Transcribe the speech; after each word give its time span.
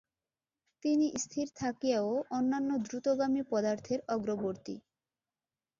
তিনি 0.83 1.07
স্থির 1.15 1.47
থাকিয়াও 1.55 2.09
অন্যান্য 2.31 2.69
দ্রুতগামী 2.85 3.41
পদার্থের 3.51 3.99
অগ্রবর্তী। 4.07 4.75